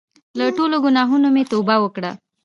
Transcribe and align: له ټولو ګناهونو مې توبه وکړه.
له 0.37 0.45
ټولو 0.57 0.75
ګناهونو 0.85 1.27
مې 1.33 1.43
توبه 1.51 1.75
وکړه. 1.81 2.11